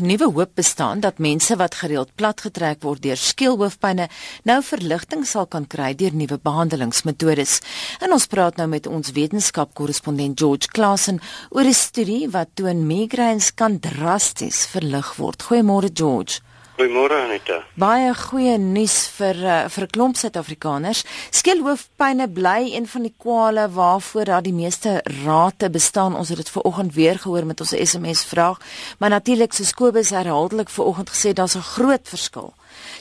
nuwe 0.00 0.26
hoop 0.32 0.54
bestaan 0.54 1.00
dat 1.00 1.18
mense 1.18 1.56
wat 1.56 1.74
gereeld 1.74 2.14
platgetrek 2.14 2.82
word 2.82 3.02
deur 3.02 3.16
skeelhoofpynne 3.16 4.08
nou 4.48 4.58
verligting 4.64 5.26
sal 5.26 5.46
kan 5.46 5.66
kry 5.66 5.92
deur 5.94 6.14
nuwe 6.14 6.38
behandelingsmetodes. 6.42 7.60
En 8.00 8.12
ons 8.12 8.26
praat 8.26 8.56
nou 8.56 8.68
met 8.68 8.86
ons 8.86 9.12
wetenskapkorrespondent 9.16 10.38
George 10.40 10.68
Klassen 10.68 11.20
oor 11.50 11.64
'n 11.64 11.74
studie 11.74 12.28
wat 12.30 12.54
toon 12.54 12.86
migraines 12.86 13.54
kan 13.54 13.78
drasties 13.78 14.66
verlig 14.66 15.16
word. 15.16 15.42
Goeiemôre 15.42 15.90
George. 15.92 16.40
Goeiemôre 16.80 17.12
Anita. 17.12 17.58
Baie 17.76 18.08
goeie 18.16 18.54
nuus 18.56 18.94
vir 19.12 19.36
uh, 19.44 19.56
vir 19.68 19.84
'n 19.84 19.90
klomp 19.92 20.16
Suid-Afrikaners. 20.16 21.02
Skeelhoofpynne 21.28 22.24
bly 22.32 22.72
een 22.72 22.86
van 22.88 23.02
die 23.04 23.12
kwale 23.20 23.68
waarvoor 23.68 24.24
daar 24.24 24.42
die 24.42 24.56
meeste 24.56 25.02
rate 25.24 25.68
bestaan. 25.68 26.16
Ons 26.16 26.32
het 26.32 26.40
dit 26.40 26.48
ver 26.48 26.62
oggend 26.62 26.94
weer 26.94 27.18
gehoor 27.18 27.44
met 27.44 27.60
ons 27.60 27.76
SMS 27.76 28.24
vraag, 28.24 28.56
maar 28.98 29.10
natuurlik 29.10 29.52
so 29.52 29.64
Kobus 29.76 30.10
herhaaldelik 30.10 30.70
ver 30.70 30.84
oggend 30.84 31.10
gesê 31.10 31.34
daar's 31.34 31.56
'n 31.56 31.70
groot 31.76 32.08
verskil 32.08 32.54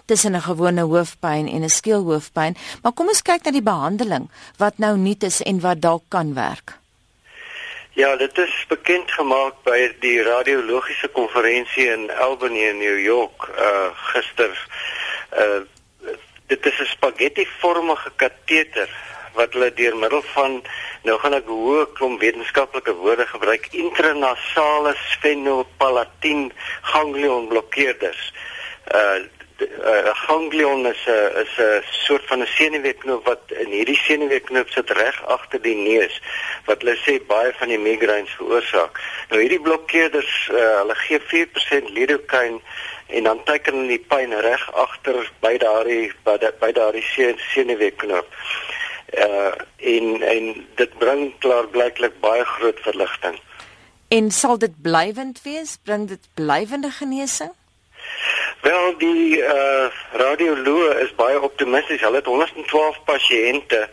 tussen 0.05 0.35
'n 0.35 0.41
gewone 0.41 0.81
hoofpyn 0.81 1.47
en 1.47 1.63
'n 1.63 1.69
skeelhoofpyn. 1.69 2.57
Maar 2.81 2.91
kom 2.91 3.07
ons 3.07 3.21
kyk 3.21 3.43
na 3.43 3.51
die 3.51 3.63
behandeling 3.63 4.29
wat 4.57 4.77
nou 4.77 4.97
nuut 4.97 5.23
is 5.23 5.41
en 5.41 5.59
wat 5.59 5.81
dalk 5.81 6.03
kan 6.09 6.33
werk. 6.33 6.79
Ja, 7.99 8.15
dit 8.15 8.37
is 8.37 8.65
bekend 8.67 9.11
gemaak 9.11 9.57
by 9.67 9.77
die 9.99 10.21
radiologiese 10.23 11.09
konferensie 11.11 11.89
in 11.91 12.05
Albany 12.23 12.61
in 12.69 12.77
New 12.79 12.99
York 13.03 13.43
uh 13.59 13.89
gister. 14.11 14.53
Uh 15.35 15.65
dit 16.47 16.65
is 16.65 16.79
'n 16.79 16.87
spaghetti-vormige 16.95 18.11
kateter 18.15 18.89
wat 19.33 19.51
hulle 19.53 19.73
deur 19.73 19.97
middel 19.97 20.23
van 20.31 20.63
nou 21.03 21.17
gaan 21.19 21.35
ek 21.39 21.51
hoë 21.51 21.83
klomp 21.99 22.23
wetenskaplike 22.23 22.95
woorde 23.01 23.27
gebruik 23.33 23.67
intranasale 23.71 24.95
sphenopalatine 25.11 26.55
ganglion 26.81 27.51
blokkeerders. 27.51 28.31
Uh 28.95 29.27
uh, 29.61 30.13
ganglion 30.13 30.85
is 30.85 31.03
'n 31.05 31.31
is 31.43 31.53
'n 31.57 31.83
soort 32.05 32.25
van 32.25 32.39
'n 32.41 32.47
senuweeknoop 32.47 33.25
wat 33.25 33.43
in 33.47 33.69
hierdie 33.69 33.99
senuweeknoop 34.07 34.69
sit 34.69 34.89
reg 34.89 35.25
agter 35.25 35.61
die 35.61 35.75
neus 35.75 36.21
wat 36.69 36.83
hulle 36.85 36.95
sê 37.01 37.17
baie 37.27 37.51
van 37.57 37.71
die 37.73 37.81
migraines 37.81 38.35
veroorsaak. 38.37 39.01
Nou 39.31 39.41
hierdie 39.41 39.61
blokkeerders 39.65 40.33
uh, 40.53 40.61
hulle 40.81 40.95
gee 41.03 41.19
4% 41.31 41.93
lidocaine 41.97 42.61
en 43.17 43.29
dan 43.29 43.43
teken 43.43 43.81
hulle 43.81 43.95
die 43.95 44.05
pyn 44.11 44.35
reg 44.45 44.65
agter 44.85 45.21
by 45.43 45.55
daardie 45.61 46.11
by 46.25 46.71
daardie 46.77 47.05
senuweeknoop. 47.53 48.41
Uh 49.17 49.51
en 49.93 50.21
en 50.21 50.49
dit 50.77 50.97
bring 51.01 51.31
klaar 51.41 51.67
blyklik 51.73 52.19
baie 52.21 52.45
groot 52.45 52.79
verligting. 52.85 53.39
En 54.09 54.31
sal 54.31 54.57
dit 54.57 54.81
blywend 54.81 55.41
wees? 55.43 55.77
Bring 55.83 56.07
dit 56.07 56.29
blywende 56.33 56.91
genesing? 56.91 57.53
Wel 58.61 58.97
die 58.97 59.37
uh 59.37 59.87
radioloog 60.11 61.01
is 61.05 61.15
baie 61.15 61.41
optimisties. 61.41 62.01
Hulle 62.01 62.21
het 62.21 62.25
112 62.25 63.03
pasiënte 63.05 63.89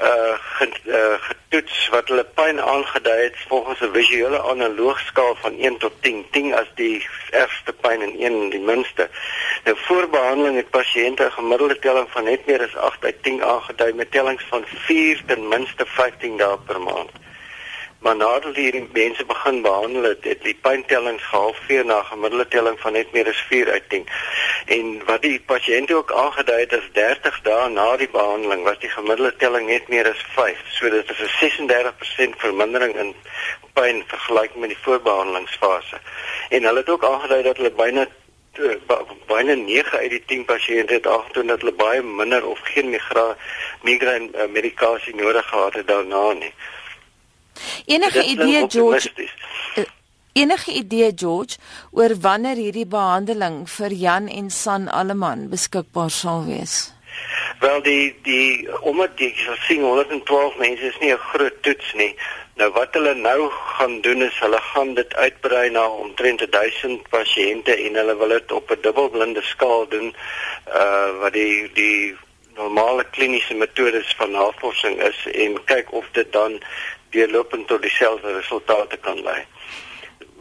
uh, 0.00 0.34
ge, 0.38 0.68
uh 0.86 1.16
getoets 1.20 1.88
wat 1.88 2.08
hulle 2.08 2.24
pyn 2.24 2.60
aangedui 2.60 3.22
het 3.22 3.36
volgens 3.48 3.80
'n 3.80 3.92
visuele 3.92 4.42
analoogskaal 4.42 5.34
van 5.34 5.58
1 5.58 5.76
tot 5.78 5.92
10. 6.00 6.26
10 6.30 6.54
as 6.54 6.70
die 6.74 7.08
ergste 7.30 7.72
pyn 7.72 8.02
en 8.02 8.14
1 8.18 8.50
die 8.50 8.60
minste. 8.60 9.08
Nou 9.64 9.76
voor 9.86 10.08
behandeling 10.08 10.56
het 10.56 10.70
pasiënte 10.70 11.24
'n 11.24 11.36
gemiddelde 11.38 11.78
telling 11.78 12.10
van 12.10 12.24
net 12.24 12.46
meer 12.46 12.62
as 12.62 12.76
8 12.76 13.04
uit 13.04 13.22
10 13.22 13.44
aangedui 13.44 13.92
met 13.92 14.10
tellings 14.10 14.44
van 14.48 14.64
4 14.66 15.22
ten 15.26 15.48
minste 15.48 15.86
15 15.86 16.36
dae 16.36 16.58
per 16.66 16.80
maand 16.80 17.10
maar 18.04 18.16
nadat 18.16 18.56
hierdie 18.60 18.88
mense 18.92 19.24
begin 19.24 19.62
behandel 19.62 20.02
het, 20.02 20.24
het 20.28 20.42
die 20.44 20.56
pyntelling 20.66 21.20
gehalveer 21.24 21.84
na 21.84 21.98
'n 22.00 22.10
gemiddelde 22.12 22.48
telling 22.48 22.80
van 22.80 22.92
net 22.92 23.12
meer 23.12 23.28
as 23.28 23.44
4 23.48 23.70
uit 23.70 23.88
10. 23.88 24.06
En 24.66 25.04
wat 25.04 25.22
die 25.22 25.40
pasiënte 25.40 25.94
ook 25.94 26.12
aangedui 26.12 26.60
het 26.60 26.72
as 26.72 26.88
30 26.92 27.40
dae 27.42 27.68
na 27.68 27.96
die 27.96 28.08
behandeling 28.08 28.62
was 28.64 28.78
die 28.78 28.88
gemiddelde 28.88 29.36
telling 29.36 29.66
net 29.66 29.88
meer 29.88 30.08
as 30.08 30.24
5. 30.34 30.58
So 30.68 30.90
dit 30.90 31.10
is 31.10 31.18
'n 31.18 31.32
36% 31.40 32.34
vermindering 32.36 32.94
in 32.96 33.14
pyn 33.72 34.04
vergelyk 34.06 34.54
met 34.54 34.68
die 34.68 34.82
voorbehandelingsfase. 34.82 35.96
En 36.48 36.62
hulle 36.62 36.78
het 36.78 36.90
ook 36.90 37.04
aangedui 37.04 37.42
dat 37.42 37.56
hulle 37.56 37.70
byna 37.70 38.06
byna 39.26 39.54
9 39.54 39.98
uit 39.98 40.10
die 40.10 40.24
10 40.26 40.44
pasiënte 40.44 40.92
het 40.92 41.06
aangetoon 41.06 41.46
dat 41.46 41.60
hulle 41.60 41.72
baie 41.72 42.02
minder 42.02 42.46
of 42.46 42.58
geen 42.62 42.90
migraine 43.82 44.28
uh, 44.34 44.46
medikasie 44.48 45.14
nodig 45.14 45.48
gehad 45.48 45.74
het 45.74 45.86
daarna 45.86 46.32
nie. 46.32 46.54
Enige 47.86 48.24
idee 48.24 48.64
George? 48.68 49.12
Eh, 49.74 49.84
enige 50.32 50.72
idee 50.72 51.12
George 51.16 51.56
oor 51.90 52.14
wanneer 52.20 52.56
hierdie 52.56 52.86
behandeling 52.86 53.64
vir 53.68 53.92
Jan 53.92 54.28
en 54.28 54.50
San 54.50 54.88
Alleman 54.88 55.48
beskikbaar 55.52 56.10
sal 56.10 56.46
wees? 56.46 56.94
Wel 57.60 57.82
die 57.82 58.16
die 58.22 58.80
omdat 58.80 59.18
die 59.20 59.34
sien 59.66 59.84
112 59.84 60.56
mense 60.56 60.88
is 60.88 60.98
nie 61.00 61.12
'n 61.12 61.26
groot 61.28 61.62
toets 61.62 61.92
nie. 61.94 62.16
Nou 62.56 62.70
wat 62.72 62.94
hulle 62.94 63.14
nou 63.14 63.50
gaan 63.50 64.00
doen 64.00 64.22
is 64.22 64.38
hulle 64.38 64.60
gaan 64.72 64.94
dit 64.94 65.14
uitbrei 65.14 65.70
na 65.70 65.86
omtrent 65.86 66.46
1000 66.50 67.08
pasiënte 67.08 67.76
en 67.76 67.94
hulle 67.94 68.16
wil 68.16 68.28
dit 68.28 68.52
op 68.52 68.70
'n 68.70 68.80
dubbelblinde 68.80 69.42
skaal 69.42 69.88
doen 69.88 70.14
uh 70.68 71.20
wat 71.20 71.32
die 71.32 71.70
die 71.74 72.16
normale 72.56 73.04
kliniese 73.10 73.54
metodes 73.54 74.14
van 74.16 74.30
navorsing 74.30 75.02
is 75.02 75.26
en 75.32 75.64
kyk 75.64 75.92
of 75.92 76.06
dit 76.12 76.32
dan 76.32 76.60
deurlopend 77.14 77.68
tot 77.70 77.82
dieselfde 77.82 78.32
resultate 78.36 78.96
kan 78.96 79.22
lei. 79.22 79.44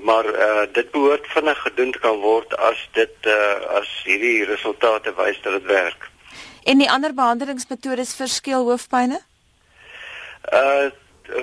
Maar 0.03 0.25
eh 0.25 0.47
uh, 0.47 0.73
dit 0.73 0.91
behoort 0.91 1.27
vinnig 1.35 1.61
gedoen 1.61 1.91
te 1.91 1.99
kan 1.99 2.19
word 2.19 2.57
as 2.57 2.89
dit 2.91 3.15
eh 3.21 3.33
uh, 3.33 3.77
as 3.79 4.01
hierdie 4.05 4.45
resultate 4.45 5.13
wys 5.15 5.39
dat 5.41 5.53
dit 5.53 5.69
werk. 5.71 6.09
En 6.63 6.77
die 6.77 6.91
ander 6.91 7.13
behandelingsmetodes 7.13 8.15
verskil 8.15 8.67
hoofpynne? 8.69 9.21
Eh 10.41 10.59
uh, 10.59 10.91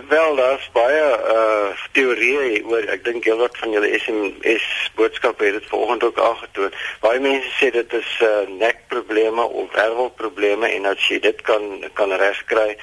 Wel, 0.09 0.35
daar's 0.37 0.69
baie 0.73 1.05
uh 1.33 1.69
teorieë 1.97 2.61
oor. 2.69 2.85
Ek 2.93 3.01
dink 3.07 3.25
jy 3.25 3.33
wat 3.41 3.55
van 3.57 3.73
julle 3.73 3.89
SMS 3.97 4.65
boodskappe 4.99 5.47
het 5.47 5.55
dit 5.57 5.69
vanoggend 5.71 6.03
ook 6.05 6.19
aangetoon. 6.21 6.75
Baie 7.01 7.21
mense 7.25 7.49
sê 7.57 7.71
dit 7.73 7.95
is 7.97 8.11
uh 8.27 8.43
nekprobleme 8.61 9.47
of 9.63 9.73
wervelprobleme 9.73 10.69
en 10.69 10.85
dat 10.85 11.01
jy 11.09 11.17
dit 11.25 11.41
kan 11.49 11.65
kan 11.97 12.13
regkry. 12.13 12.75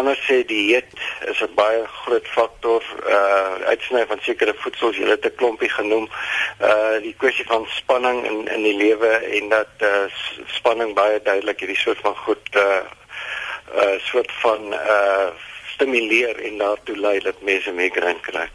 Ander 0.00 0.16
sê 0.24 0.38
dieet 0.48 0.88
is 1.28 1.42
'n 1.44 1.52
baie 1.58 1.84
groot 1.98 2.28
faktor. 2.36 2.82
Uh 3.04 3.68
uitsny 3.74 4.06
van 4.06 4.24
sekere 4.24 4.54
voedsels, 4.62 4.96
jy 4.96 5.10
het 5.10 5.28
'n 5.28 5.36
klompie 5.36 5.70
genoem. 5.70 6.08
Uh 6.60 6.96
die 7.04 7.14
kwessie 7.18 7.44
van 7.44 7.68
spanning 7.76 8.24
in 8.24 8.48
in 8.48 8.62
die 8.62 8.76
lewe 8.76 9.12
en 9.36 9.52
dat 9.52 9.84
uh 9.84 10.08
spanning 10.46 10.94
baie 10.94 11.20
duidelik 11.22 11.60
hierdie 11.60 11.82
soort 11.84 12.00
van 12.00 12.16
goed 12.16 12.56
uh 12.56 12.80
uh 13.76 14.00
soort 14.00 14.32
van 14.40 14.72
uh 14.72 15.28
stimuleer 15.78 16.40
en 16.42 16.58
daartoe 16.58 16.96
lei 16.98 17.18
dat 17.22 17.42
mense 17.46 17.70
migraine 17.72 18.20
kry. 18.20 18.48